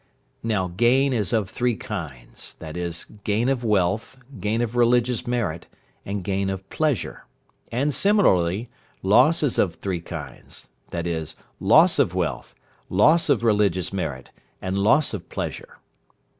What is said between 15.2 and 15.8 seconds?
pleasure.